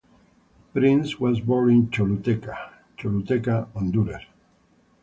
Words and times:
Prince 0.73 1.19
was 1.19 1.41
born 1.41 1.69
in 1.69 1.87
Choluteca, 1.91 2.71
Choluteca, 2.97 3.71
Honduras. 3.73 4.23